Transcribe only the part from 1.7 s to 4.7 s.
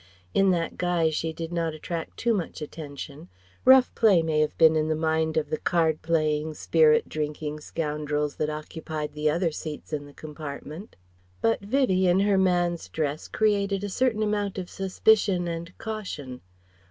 attract too much attention. Rough play may have